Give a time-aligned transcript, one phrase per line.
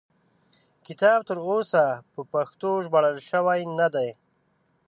[0.87, 4.09] کتاب تر اوسه په پښتو ژباړل شوی نه دی.